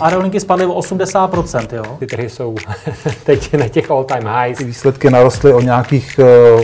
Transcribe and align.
Aerolinky 0.00 0.40
spadly 0.40 0.66
o 0.66 0.80
80%, 0.80 1.76
jo? 1.76 1.96
Ty 1.98 2.06
trhy 2.06 2.30
jsou 2.30 2.54
teď 3.24 3.54
na 3.54 3.68
těch 3.68 3.90
all-time 3.90 4.28
highs. 4.28 4.58
Výsledky 4.58 5.10
narostly 5.10 5.54
o 5.54 5.60
nějakých 5.60 6.20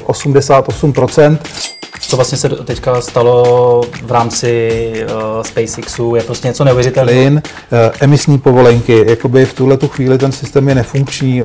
88%. 0.07 1.39
Co 2.01 2.17
vlastně 2.17 2.39
se 2.39 2.49
teďka 2.49 3.01
stalo 3.01 3.83
v 4.03 4.13
rámci 4.13 4.93
uh, 5.05 5.43
SpaceXu, 5.43 6.15
je 6.15 6.23
prostě 6.23 6.49
něco 6.49 6.65
neuvěřitelného. 6.65 7.21
Plyn, 7.21 7.35
uh, 7.35 7.79
emisní 8.01 8.39
povolenky, 8.39 9.05
jakoby 9.11 9.47
v 9.47 9.55
tuhle 9.55 9.77
tu 9.77 9.89
chvíli 9.89 10.19
ten 10.19 10.33
systém 10.33 10.69
je 10.69 10.75
nefunkční. 10.75 11.43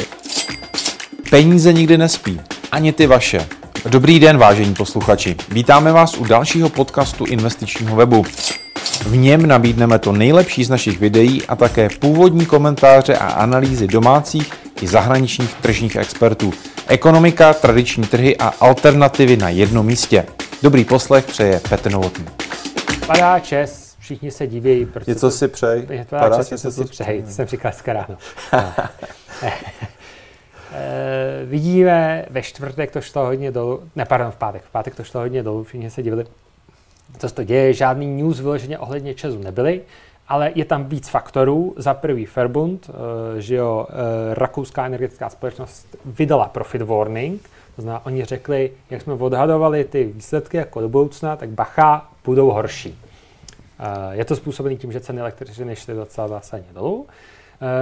Peníze 1.29 1.73
nikdy 1.73 1.97
nespí, 1.97 2.41
ani 2.71 2.93
ty 2.93 3.07
vaše. 3.07 3.47
Dobrý 3.89 4.19
den, 4.19 4.37
vážení 4.37 4.73
posluchači. 4.73 5.35
Vítáme 5.49 5.91
vás 5.91 6.17
u 6.17 6.25
dalšího 6.25 6.69
podcastu 6.69 7.25
investičního 7.25 7.95
webu. 7.95 8.25
V 9.07 9.17
něm 9.17 9.45
nabídneme 9.45 9.99
to 9.99 10.11
nejlepší 10.11 10.63
z 10.63 10.69
našich 10.69 10.99
videí 10.99 11.45
a 11.45 11.55
také 11.55 11.89
původní 11.99 12.45
komentáře 12.45 13.17
a 13.17 13.27
analýzy 13.27 13.87
domácích 13.87 14.53
i 14.81 14.87
zahraničních 14.87 15.53
tržních 15.53 15.95
expertů. 15.95 16.53
Ekonomika, 16.87 17.53
tradiční 17.53 18.03
trhy 18.03 18.37
a 18.37 18.47
alternativy 18.47 19.37
na 19.37 19.49
jednom 19.49 19.85
místě. 19.85 20.25
Dobrý 20.63 20.85
poslech 20.85 21.25
přeje 21.25 21.61
Petr 21.69 21.91
Novotný. 21.91 22.25
Padá 23.07 23.39
čes, 23.39 23.95
všichni 23.99 24.31
se 24.31 24.47
diví. 24.47 24.85
Proč 24.85 25.07
Něco 25.07 25.31
si 25.31 25.47
přej. 25.47 25.87
Padá, 26.09 26.19
padá 26.19 26.37
čes, 26.37 26.51
něco 26.51 26.71
si 26.71 26.85
přej. 26.85 27.23
To 27.23 27.31
jsem 27.31 27.47
říkal 27.47 27.71
ráno. 27.85 28.17
No. 28.53 28.59
E, 30.73 31.45
vidíme, 31.45 32.25
ve 32.29 32.41
čtvrtek 32.41 32.91
to 32.91 33.01
šlo 33.01 33.25
hodně 33.25 33.51
dolů, 33.51 33.83
ne, 33.95 34.05
pardon, 34.05 34.31
v 34.31 34.35
pátek, 34.35 34.63
v 34.63 34.69
pátek 34.69 34.95
to 34.95 35.03
šlo 35.03 35.21
hodně 35.21 35.43
dolů, 35.43 35.63
všichni 35.63 35.89
se 35.89 36.03
divili, 36.03 36.25
co 37.17 37.29
se 37.29 37.35
to 37.35 37.43
děje, 37.43 37.73
žádný 37.73 38.07
news 38.07 38.39
vyloženě 38.39 38.79
ohledně 38.79 39.13
Česu 39.13 39.39
nebyly, 39.39 39.81
ale 40.27 40.51
je 40.55 40.65
tam 40.65 40.85
víc 40.85 41.09
faktorů. 41.09 41.73
Za 41.77 41.93
prvý 41.93 42.27
Verbund, 42.35 42.89
eh, 42.89 43.41
že 43.41 43.55
jo, 43.55 43.87
eh, 43.89 43.93
rakouská 44.33 44.85
energetická 44.85 45.29
společnost 45.29 45.95
vydala 46.05 46.47
profit 46.47 46.81
warning, 46.81 47.49
to 47.75 47.81
znamená, 47.81 48.05
oni 48.05 48.25
řekli, 48.25 48.71
jak 48.89 49.01
jsme 49.01 49.13
odhadovali 49.13 49.83
ty 49.83 50.03
výsledky 50.03 50.57
jako 50.57 50.81
do 50.81 50.89
budoucna, 50.89 51.35
tak 51.35 51.49
bacha, 51.49 52.09
budou 52.25 52.49
horší. 52.49 52.99
Je 54.11 54.25
to 54.25 54.35
způsobené 54.35 54.75
tím, 54.75 54.91
že 54.91 54.99
ceny 54.99 55.19
elektřiny 55.21 55.75
šly 55.75 55.93
docela 55.93 56.27
zásadně 56.27 56.67
dolů. 56.73 57.07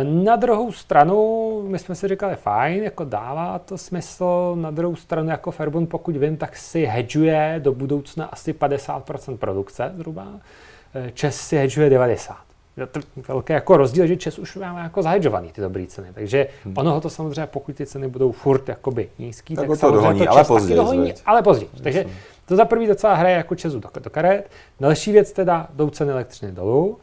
Na 0.04 0.36
druhou 0.36 0.72
stranu, 0.72 1.62
my 1.68 1.80
jsme 1.80 1.96
si 1.96 2.08
říkali, 2.08 2.36
fajn, 2.36 2.84
jako 2.84 3.04
dává 3.04 3.60
to 3.60 3.78
smysl. 3.78 4.56
Na 4.56 4.72
druhou 4.72 4.96
stranu, 4.96 5.30
jako 5.30 5.52
Fairbund, 5.52 5.90
pokud 5.90 6.16
vím, 6.16 6.38
tak 6.38 6.58
si 6.58 6.86
hedžuje 6.86 7.56
do 7.64 7.74
budoucna 7.74 8.26
asi 8.26 8.54
50% 8.54 9.38
produkce 9.38 9.92
zhruba. 9.96 10.28
Čes 11.14 11.36
si 11.36 11.58
hedžuje 11.58 11.90
90. 11.90 12.36
Je 12.78 12.86
to 12.86 13.00
velký 13.28 13.54
jako 13.54 13.78
rozdíl, 13.78 14.08
že 14.08 14.16
Čes 14.18 14.40
už 14.40 14.56
máme 14.56 14.82
jako 14.82 15.02
zahedžovaný 15.02 15.52
ty 15.52 15.62
dobré 15.62 15.86
ceny. 15.88 16.08
Takže 16.14 16.48
hmm. 16.64 16.74
ono 16.78 16.92
ho 16.92 17.02
to 17.02 17.10
samozřejmě, 17.10 17.48
pokud 17.48 17.76
ty 17.76 17.86
ceny 17.86 18.08
budou 18.08 18.32
furt 18.32 18.70
jakoby 18.70 19.10
nízký, 19.20 19.56
tak, 19.56 19.68
tak 19.68 19.80
to 19.80 19.92
dohoní, 19.92 20.20
to 20.20 20.32
ale 20.32 20.44
později. 20.44 20.76
Dohoní, 20.76 21.14
ale 21.26 21.42
později. 21.42 21.70
Takže 21.84 22.06
to 22.46 22.56
za 22.56 22.66
prvý 22.66 22.88
docela 22.88 23.14
hraje 23.14 23.36
jako 23.36 23.56
Česu 23.56 23.80
do, 23.80 23.90
do 24.00 24.10
karet. 24.10 24.50
Další 24.80 25.12
věc 25.12 25.32
teda, 25.32 25.68
jdou 25.74 25.90
ceny 25.90 26.12
elektřiny 26.12 26.52
dolů 26.52 26.98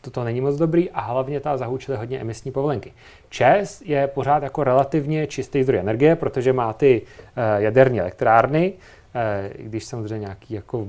toto 0.00 0.24
není 0.24 0.40
moc 0.40 0.56
dobrý 0.56 0.90
a 0.90 1.00
hlavně 1.00 1.40
ta 1.40 1.56
zahučily 1.56 1.98
hodně 1.98 2.20
emisní 2.20 2.52
povolenky. 2.52 2.92
ČES 3.30 3.82
je 3.84 4.06
pořád 4.06 4.42
jako 4.42 4.64
relativně 4.64 5.26
čistý 5.26 5.62
zdroj 5.62 5.80
energie, 5.80 6.16
protože 6.16 6.52
má 6.52 6.72
ty 6.72 7.02
uh, 7.02 7.62
jaderní 7.62 8.00
elektrárny, 8.00 8.72
uh, 8.72 9.66
když 9.66 9.84
samozřejmě 9.84 10.18
nějaký 10.18 10.54
jako 10.54 10.88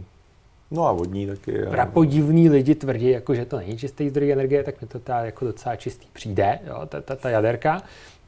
No 0.71 0.87
a 0.87 0.91
vodní 0.91 1.27
taky. 1.27 1.51
Prapodivní 1.69 2.49
lidi 2.49 2.75
tvrdí, 2.75 3.09
jako, 3.09 3.35
že 3.35 3.45
to 3.45 3.57
není 3.57 3.77
čistý 3.77 4.09
zdroj 4.09 4.31
energie, 4.31 4.63
tak 4.63 4.81
mi 4.81 4.87
to 4.87 4.99
ta, 4.99 5.19
jako 5.25 5.45
docela 5.45 5.75
čistý 5.75 6.07
přijde, 6.13 6.59
jo, 6.67 6.81
ta, 6.85 7.01
ta, 7.01 7.15
ta 7.15 7.29
jaderka. 7.29 7.81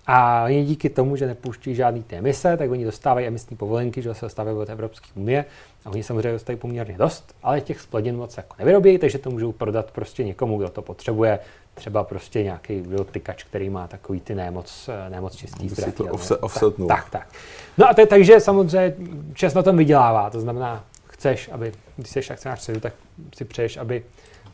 A 0.08 0.44
oni 0.46 0.66
díky 0.66 0.90
tomu, 0.90 1.16
že 1.16 1.28
nepouští 1.28 1.76
žádný 1.76 2.04
ty 2.04 2.16
emise, 2.16 2.58
tak 2.58 2.72
oni 2.72 2.86
dostávají 2.86 3.28
emisní 3.28 3.58
povolenky, 3.58 4.02
že 4.02 4.14
se 4.14 4.26
dostávají 4.26 4.58
od 4.58 4.70
Evropské 4.70 5.08
unie. 5.16 5.46
A 5.86 5.90
oni 5.90 6.04
samozřejmě 6.04 6.32
dostávají 6.32 6.60
poměrně 6.60 6.98
dost, 6.98 7.36
ale 7.44 7.62
těch 7.62 7.82
splodin 7.82 8.18
moc 8.18 8.38
jako 8.38 8.56
nevyrobí, 8.60 8.98
takže 8.98 9.18
to 9.18 9.30
můžou 9.30 9.52
prodat 9.52 9.92
prostě 9.92 10.24
někomu, 10.24 10.58
kdo 10.58 10.70
to 10.70 10.82
potřebuje. 10.82 11.40
Třeba 11.74 12.04
prostě 12.04 12.44
nějaký 12.44 12.82
dotykač, 12.82 13.44
který 13.44 13.70
má 13.70 13.88
takový 13.88 14.20
ty 14.20 14.36
nemoc, 14.36 14.90
nemoc 15.10 15.36
čistý 15.36 15.70
zdroj. 15.70 15.92
to 15.92 16.04
offset, 16.04 16.38
offset 16.42 16.76
tak, 16.78 16.88
tak, 16.88 17.10
tak. 17.10 17.28
No 17.78 17.90
a 17.90 17.94
te, 17.94 18.06
takže 18.06 18.40
samozřejmě 18.40 18.96
čas 19.34 19.54
na 19.54 19.64
tom 19.64 19.78
vydělává, 19.78 20.30
to 20.30 20.40
znamená, 20.40 20.84
chceš, 21.08 21.50
aby, 21.52 21.72
když 21.98 22.10
jsi 22.10 22.20
akcionář 22.30 22.60
středu, 22.60 22.80
tak 22.80 22.94
si 23.36 23.46
přeješ, 23.46 23.78
aby, 23.78 24.04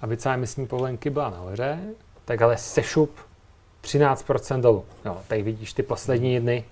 aby 0.02 0.18
celá 0.18 0.36
emisní 0.36 0.68
povolenky 0.68 1.10
byla 1.10 1.30
nahoře, 1.30 1.80
tak 2.26 2.42
ale 2.42 2.58
sešup 2.58 3.12
13% 3.84 4.62
dolů. 4.62 4.86
Jo, 5.06 5.18
tady 5.28 5.42
vidíš 5.42 5.74
ty 5.74 5.84
poslední 5.84 6.40
dny, 6.40 6.64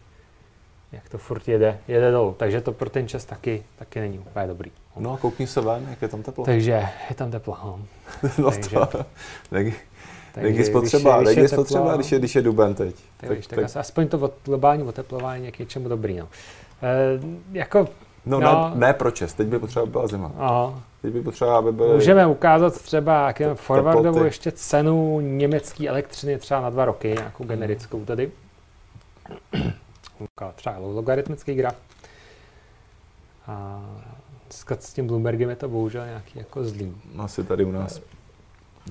jak 0.91 1.09
to 1.09 1.17
furt 1.17 1.47
jede, 1.47 1.79
jede 1.87 2.11
dolů. 2.11 2.35
Takže 2.39 2.61
to 2.61 2.71
pro 2.71 2.89
ten 2.89 3.07
čas 3.07 3.25
taky, 3.25 3.63
taky 3.79 3.99
není 3.99 4.19
úplně 4.19 4.47
dobrý. 4.47 4.71
No 4.99 5.13
a 5.13 5.17
koukni 5.17 5.47
se 5.47 5.61
ven, 5.61 5.87
jak 5.89 6.01
je 6.01 6.07
tam 6.07 6.23
teplo. 6.23 6.45
Takže 6.45 6.87
je 7.09 7.15
tam 7.15 7.31
teplo. 7.31 7.57
No, 7.63 7.79
no 8.37 8.51
takže, 8.51 8.69
to, 8.69 9.05
tak, 9.49 9.65
tak 10.33 10.43
je 10.43 10.65
spotřeba, 10.65 11.21
když 11.21 11.29
je, 11.29 11.33
když 11.33 11.43
je 11.43 11.49
spotřeba, 11.49 11.95
když 11.95 12.11
je, 12.11 12.19
když 12.19 12.35
je 12.35 12.41
duben 12.41 12.73
teď. 12.75 12.95
Tak, 13.17 13.29
tak, 13.29 13.47
tak, 13.47 13.59
tak 13.59 13.77
aspoň 13.77 14.07
to 14.07 14.31
globální 14.45 14.83
oteplování 14.83 15.45
je 15.45 15.51
k 15.51 15.59
něčemu 15.59 15.89
dobrý. 15.89 16.17
No. 16.17 16.27
E, 16.83 17.19
jako 17.51 17.87
No, 18.27 18.39
no. 18.39 18.69
Ne, 18.75 18.87
ne 18.87 18.93
pro 18.93 19.11
čes, 19.11 19.33
teď 19.33 19.47
by 19.47 19.59
potřeba 19.59 19.85
byla 19.85 20.07
zima. 20.07 20.31
Aha. 20.37 20.83
Teď 21.01 21.13
by 21.13 21.21
potřeba, 21.21 21.57
aby 21.57 21.71
byly... 21.71 21.93
Můžeme 21.93 22.27
ukázat 22.27 22.81
třeba 22.81 23.27
jak 23.27 23.57
forwardovou 23.57 24.23
ještě 24.23 24.51
cenu 24.51 25.19
německé 25.19 25.87
elektřiny 25.87 26.37
třeba 26.37 26.61
na 26.61 26.69
dva 26.69 26.85
roky, 26.85 27.07
nějakou 27.07 27.43
generickou 27.43 28.05
tady. 28.05 28.31
třeba 30.55 30.77
logaritmický 30.77 31.53
graf. 31.53 31.75
A 33.47 33.81
s 34.79 34.93
tím 34.93 35.07
Bloombergem 35.07 35.49
je 35.49 35.55
to 35.55 35.69
bohužel 35.69 36.05
nějaký 36.05 36.39
jako 36.39 36.63
zlý. 36.63 36.95
Asi 37.17 37.43
tady 37.43 37.65
u 37.65 37.71
nás. 37.71 38.01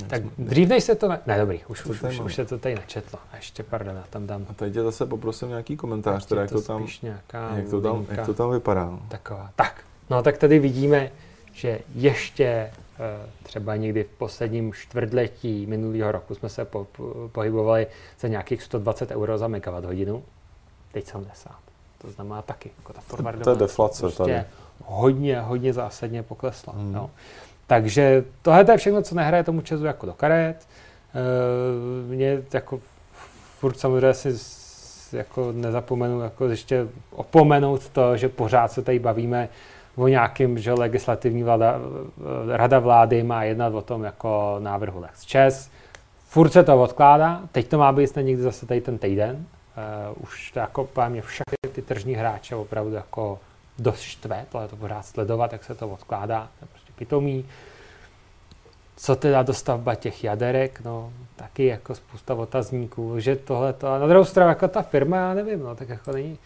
Tak 0.07 0.23
dřív 0.39 0.69
než 0.69 0.85
se 0.85 0.95
to... 0.95 1.09
Ne, 1.09 1.21
ne 1.27 1.39
dobrý, 1.39 1.61
už, 1.69 1.85
už, 1.85 2.03
už, 2.03 2.21
už 2.21 2.35
se 2.35 2.45
to 2.45 2.59
tady 2.59 2.75
načetlo. 2.75 3.19
A 3.33 3.37
ještě, 3.37 3.63
pardon, 3.63 3.97
já 3.97 4.05
tam 4.11 4.27
dám... 4.27 4.47
A 4.51 4.53
teď 4.53 4.73
tě 4.73 4.83
zase 4.83 5.07
poprosím 5.07 5.49
nějaký 5.49 5.77
komentář, 5.77 6.27
teda, 6.27 6.41
jak, 6.41 6.51
to 6.51 6.63
tam, 6.63 6.87
jak, 7.03 7.69
to 7.71 7.81
tam, 7.81 8.07
jak 8.11 8.27
to 8.27 8.35
tam 8.35 8.51
vypadá. 8.51 8.85
No. 8.85 9.03
Taková. 9.09 9.51
Tak, 9.57 9.85
no 10.11 10.23
tak 10.23 10.39
tady 10.39 10.59
vidíme, 10.59 11.11
že 11.53 11.79
ještě 11.95 12.45
eh, 12.45 12.73
třeba 13.43 13.77
někdy 13.77 14.05
v 14.05 14.09
posledním 14.09 14.73
čtvrtletí 14.73 15.67
minulého 15.67 16.13
roku 16.13 16.35
jsme 16.35 16.49
se 16.49 16.65
po, 16.65 16.87
po, 16.97 17.29
pohybovali 17.33 17.87
za 18.21 18.29
nějakých 18.29 18.63
120 18.63 19.11
euro 19.11 19.39
za 19.39 19.49
megawatt 19.49 19.87
hodinu. 19.87 20.23
Teď 20.93 21.07
70. 21.07 21.53
To 21.99 22.11
znamená 22.11 22.43
taky, 22.43 22.71
jako 22.79 22.93
ta 22.93 23.01
forwardová 23.01 23.45
to 23.45 23.51
je 23.51 23.57
deflace 23.57 24.01
prostě 24.01 24.23
tady. 24.23 24.45
hodně, 24.85 25.41
hodně 25.41 25.73
zásadně 25.73 26.23
poklesla. 26.23 26.73
Hmm. 26.73 26.93
No. 26.93 27.11
Takže 27.67 28.25
tohle 28.43 28.65
je 28.69 28.77
všechno, 28.77 29.03
co 29.03 29.15
nehraje 29.15 29.45
tomu 29.45 29.61
Česu 29.61 29.85
jako 29.85 30.07
do 30.07 30.13
karet. 30.13 30.57
E, 31.15 32.15
mě 32.15 32.43
jako 32.53 32.81
furt 33.59 33.79
samozřejmě 33.79 34.15
si 34.15 35.17
jako 35.17 35.53
nezapomenu 35.53 36.21
jako 36.21 36.49
ještě 36.49 36.89
opomenout 37.11 37.89
to, 37.89 38.17
že 38.17 38.29
pořád 38.29 38.73
se 38.73 38.83
tady 38.83 38.99
bavíme 38.99 39.49
o 39.97 40.09
nějakým, 40.09 40.59
že 40.59 40.73
legislativní 40.73 41.43
vláda, 41.43 41.79
rada 42.53 42.79
vlády 42.79 43.23
má 43.23 43.45
jednat 43.45 43.75
o 43.75 43.83
tom 43.83 44.05
jako 44.05 44.57
návrhu 44.59 45.01
Lex 45.01 45.25
Čes. 45.25 45.71
Furt 46.29 46.51
se 46.51 46.65
to 46.65 46.83
odkládá, 46.83 47.41
teď 47.53 47.69
to 47.69 47.79
má 47.79 47.93
být 47.93 48.07
snad 48.07 48.23
někdy 48.23 48.43
zase 48.43 48.67
tady 48.67 48.81
ten 48.81 48.99
týden. 48.99 49.47
Uh, 50.17 50.23
už 50.23 50.51
to 50.51 50.59
jako 50.59 50.89
mě 51.09 51.23
všechny 51.23 51.73
ty 51.73 51.83
tržní 51.83 52.15
hráče 52.15 52.57
opravdu 52.57 52.95
jako 52.95 53.39
dost 53.79 54.01
štve, 54.01 54.45
tohle 54.53 54.69
to 54.69 54.77
pořád 54.77 55.07
sledovat, 55.07 55.53
jak 55.53 55.65
se 55.65 55.75
to 55.75 55.89
odkládá, 55.89 56.49
to 56.59 56.65
je 56.65 56.69
prostě 56.69 56.86
pitomý. 56.99 57.45
Co 58.97 59.17
teda 59.17 59.43
dostavba 59.43 59.95
těch 59.95 60.25
jaderek, 60.25 60.81
no 60.85 61.13
taky 61.37 61.67
jako 61.67 61.95
spousta 61.95 62.35
otazníků, 62.35 63.21
že 63.21 63.37
tohle 63.37 63.73
to, 63.73 63.89
a 63.89 63.99
na 63.99 64.07
druhou 64.07 64.25
stranu 64.25 64.49
jako 64.49 64.69
ta 64.69 64.83
firma, 64.83 65.17
já 65.17 65.35
nevím, 65.35 65.61
no 65.61 65.75
tak 65.75 65.89
jako 65.89 66.13
není, 66.13 66.39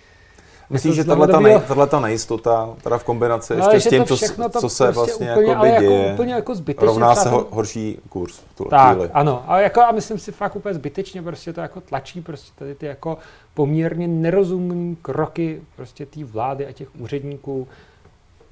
Myslíš, 0.71 0.95
že 0.95 1.05
tahle 1.05 1.27
nej, 1.43 1.61
nejistota, 2.01 2.69
teda 2.83 2.99
v 2.99 3.05
kombinaci 3.05 3.57
no, 3.57 3.71
ještě 3.71 3.81
s 3.81 3.91
tím, 3.91 4.05
co, 4.05 4.17
co 4.61 4.69
se 4.69 4.85
prostě 4.85 4.93
vlastně 4.93 5.33
úplně, 5.33 5.51
jako 5.51 5.65
děje, 5.65 5.75
jako, 5.75 6.13
úplně 6.13 6.35
jako 6.35 6.55
zbytečně 6.55 6.87
rovná 6.87 7.15
se 7.15 7.29
ho, 7.29 7.47
horší 7.51 7.99
kurz 8.09 8.41
tu 8.57 8.65
tak, 8.65 8.97
chvíli. 8.97 9.11
ano. 9.13 9.45
A, 9.47 9.61
jako, 9.61 9.81
a 9.81 9.93
myslím 9.93 10.19
si 10.19 10.33
fakt 10.33 10.57
úplně 10.57 10.75
zbytečně 10.75 11.23
prostě 11.23 11.53
to 11.53 11.61
jako 11.61 11.81
tlačí 11.81 12.21
prostě 12.21 12.53
tady 12.59 12.75
ty 12.75 12.87
jako 12.87 13.19
poměrně 13.55 14.09
nerozumní 14.09 14.97
kroky 14.97 15.63
prostě 15.77 16.07
té 16.07 16.25
vlády 16.25 16.67
a 16.67 16.73
těch 16.73 16.89
úředníků. 16.99 17.69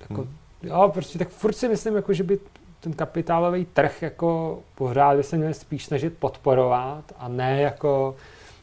Jako, 0.01 0.23
hmm. 0.23 0.35
Jo, 0.63 0.91
prostě 0.95 1.19
tak 1.19 1.29
furt 1.29 1.53
si 1.53 1.69
myslím, 1.69 1.97
jako, 1.97 2.13
že 2.13 2.23
by 2.23 2.39
ten 2.81 2.93
kapitálový 2.93 3.65
trh 3.65 4.03
jako 4.03 4.59
pořád 4.75 5.17
by 5.17 5.23
se 5.23 5.37
měl 5.37 5.55
spíš 5.55 5.85
snažit 5.85 6.19
podporovat 6.19 7.05
a 7.19 7.29
ne 7.29 7.61
jako 7.61 8.17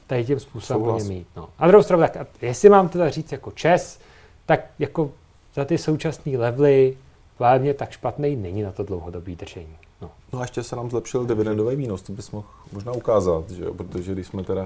tady 0.07 0.25
tím 0.25 0.39
způsobem 0.39 1.07
mít. 1.07 1.27
No. 1.35 1.49
A 1.57 1.67
druhou 1.67 1.83
stranu, 1.83 2.03
tak 2.03 2.27
jestli 2.41 2.69
mám 2.69 2.89
teda 2.89 3.09
říct 3.09 3.31
jako 3.31 3.51
čes, 3.51 3.99
tak 4.45 4.65
jako 4.79 5.11
za 5.55 5.65
ty 5.65 5.77
současné 5.77 6.37
levely 6.37 6.97
hlavně 7.39 7.73
tak 7.73 7.91
špatný 7.91 8.35
není 8.35 8.61
na 8.61 8.71
to 8.71 8.83
dlouhodobý 8.83 9.35
držení. 9.35 9.77
No. 10.01 10.11
No 10.33 10.39
a 10.39 10.41
ještě 10.41 10.63
se 10.63 10.75
nám 10.75 10.89
zlepšil 10.89 11.25
dividendový 11.25 11.75
výnos, 11.75 12.01
to 12.01 12.13
bys 12.13 12.31
mohl 12.31 12.47
možná 12.71 12.91
ukázat, 12.91 13.49
že 13.49 13.63
jo? 13.63 13.73
protože 13.73 14.11
když 14.13 14.27
jsme 14.27 14.43
teda 14.43 14.63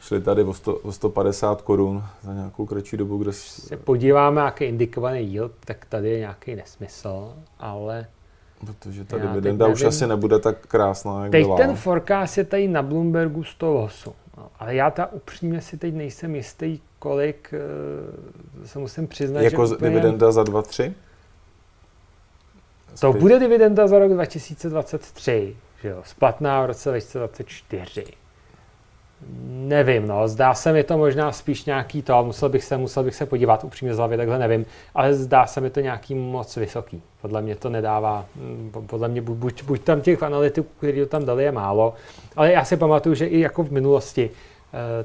šli 0.00 0.20
tady 0.20 0.42
o, 0.44 0.54
100, 0.54 0.74
o 0.74 0.92
150 0.92 1.62
korun 1.62 2.04
za 2.22 2.34
nějakou 2.34 2.66
kratší 2.66 2.96
dobu, 2.96 3.18
kde... 3.18 3.32
Se 3.32 3.76
podíváme, 3.76 4.40
jaký 4.40 4.64
indikovaný 4.64 5.32
yield, 5.32 5.52
tak 5.64 5.86
tady 5.88 6.10
je 6.10 6.18
nějaký 6.18 6.54
nesmysl, 6.54 7.34
ale... 7.58 8.06
Protože 8.66 9.04
ta 9.04 9.18
dividenda 9.18 9.66
už 9.66 9.82
asi 9.82 10.06
nebude 10.06 10.38
tak 10.38 10.66
krásná, 10.66 11.22
jak 11.22 11.32
teď 11.32 11.44
byla. 11.44 11.56
ten 11.56 11.76
forecast 11.76 12.38
je 12.38 12.44
tady 12.44 12.68
na 12.68 12.82
Bloombergu 12.82 13.44
108, 13.44 14.12
no, 14.36 14.48
ale 14.58 14.74
já 14.74 14.90
ta 14.90 15.12
upřímně 15.12 15.60
si 15.60 15.76
teď 15.78 15.94
nejsem 15.94 16.34
jistý, 16.34 16.78
kolik 16.98 17.54
eh, 17.54 18.66
se 18.68 18.78
musím 18.78 19.06
přiznat, 19.06 19.40
Jako 19.40 19.66
že 19.66 19.74
úplně... 19.74 19.90
dividenda 19.90 20.32
za 20.32 20.42
2-3? 20.42 20.92
To 23.00 23.12
bude 23.12 23.38
dividenda 23.38 23.86
za 23.86 23.98
rok 23.98 24.12
2023, 24.12 25.56
že 25.82 25.88
jo, 25.88 26.02
splatná 26.04 26.62
v 26.62 26.66
roce 26.66 26.88
2024. 26.88 28.04
Nevím, 29.48 30.06
no, 30.08 30.28
zdá 30.28 30.54
se 30.54 30.72
mi 30.72 30.84
to 30.84 30.98
možná 30.98 31.32
spíš 31.32 31.64
nějaký 31.64 32.02
to, 32.02 32.24
musel 32.24 32.48
bych 32.48 32.64
se, 32.64 32.76
musel 32.76 33.02
bych 33.04 33.14
se 33.14 33.26
podívat 33.26 33.64
upřímně 33.64 33.94
z 33.94 33.96
hlavy, 33.96 34.16
takhle 34.16 34.38
nevím, 34.38 34.66
ale 34.94 35.14
zdá 35.14 35.46
se 35.46 35.60
mi 35.60 35.70
to 35.70 35.80
nějaký 35.80 36.14
moc 36.14 36.56
vysoký. 36.56 37.02
Podle 37.22 37.42
mě 37.42 37.56
to 37.56 37.70
nedává, 37.70 38.26
mm, 38.36 38.86
podle 38.86 39.08
mě 39.08 39.22
buď, 39.22 39.62
buď 39.62 39.80
tam 39.80 40.00
těch 40.00 40.22
analytiků, 40.22 40.68
kteří 40.78 41.00
to 41.00 41.06
tam 41.06 41.24
dali, 41.24 41.44
je 41.44 41.52
málo, 41.52 41.94
ale 42.36 42.52
já 42.52 42.64
si 42.64 42.76
pamatuju, 42.76 43.14
že 43.14 43.26
i 43.26 43.40
jako 43.40 43.62
v 43.62 43.72
minulosti 43.72 44.30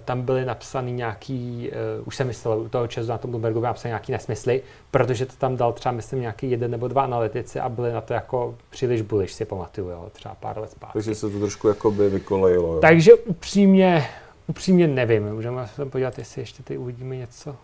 tam 0.06 0.22
byly 0.22 0.46
napsaný 0.46 0.92
nějaký, 0.92 1.72
uh, 2.00 2.08
už 2.08 2.16
jsem 2.16 2.28
myslel, 2.28 2.60
u 2.60 2.70
toho 2.70 2.88
Česu 2.88 3.10
na 3.10 3.18
tom 3.18 3.32
Bloombergu 3.32 3.60
byly 3.60 3.68
napsaný 3.68 3.90
nějaký 3.90 4.12
nesmysly, 4.12 4.62
protože 4.92 5.26
to 5.26 5.34
tam 5.38 5.58
dal 5.58 5.74
třeba, 5.74 5.94
myslím, 5.94 6.22
nějaký 6.22 6.52
jeden 6.52 6.72
nebo 6.72 6.88
dva 6.88 7.04
analytici 7.04 7.60
a 7.60 7.70
byli 7.70 7.94
na 7.94 8.02
to 8.02 8.14
jako 8.14 8.58
příliš 8.70 9.02
bullish, 9.02 9.34
si 9.34 9.46
pamatuju, 9.46 9.90
jo, 9.90 10.10
třeba 10.12 10.36
pár 10.36 10.58
let 10.58 10.72
zpátky. 10.72 10.94
Takže 10.94 11.16
se 11.16 11.30
to 11.30 11.40
trošku 11.40 11.68
jako 11.68 11.92
by 11.92 12.10
vykolejilo. 12.10 12.74
Jo. 12.74 12.80
Takže 12.80 13.14
upřímně, 13.14 14.08
upřímně 14.48 14.88
nevím, 14.88 15.34
můžeme 15.34 15.68
se 15.68 15.76
tam 15.76 15.90
podívat, 15.90 16.18
jestli 16.18 16.42
ještě 16.42 16.64
tady 16.64 16.78
uvidíme 16.78 17.16
něco. 17.16 17.56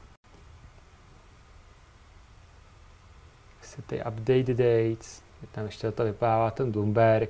Jestli 3.62 3.84
ty 3.84 3.96
update 3.98 4.54
dates, 4.54 5.22
tam 5.52 5.66
ještě 5.66 5.92
to 5.92 6.04
vypadá 6.04 6.52
ten 6.52 6.72
Bloomberg, 6.72 7.30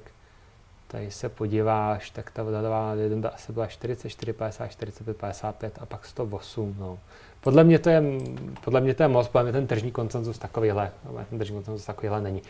tady 0.91 1.11
se 1.11 1.29
podíváš, 1.29 2.09
tak 2.09 2.31
ta 2.31 2.43
odhadová 2.43 2.95
dividenda 2.95 3.29
asi 3.29 3.53
byla 3.53 3.67
44, 3.67 4.33
50, 4.33 4.67
45, 4.67 5.17
55 5.17 5.77
a 5.81 5.85
pak 5.85 6.05
108. 6.05 6.75
No. 6.79 6.99
Podle 7.41 7.63
mě 7.63 7.79
to 7.79 7.89
je, 7.89 8.03
podle 8.63 8.81
mě 8.81 8.93
to 8.93 9.03
je 9.03 9.07
moc, 9.07 9.27
podle 9.27 9.43
mě 9.43 9.51
ten 9.51 9.67
tržní 9.67 9.91
koncenzus 9.91 10.37
takovýhle, 10.37 10.91
ten 11.29 11.39
tržní 11.39 11.55
koncenzus 11.55 11.85
takovýhle 11.85 12.21
není. 12.21 12.41